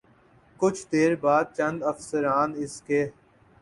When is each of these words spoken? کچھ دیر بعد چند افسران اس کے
کچھ 0.59 0.81
دیر 0.91 1.11
بعد 1.23 1.45
چند 1.57 1.77
افسران 1.91 2.49
اس 2.63 2.73
کے 2.87 3.01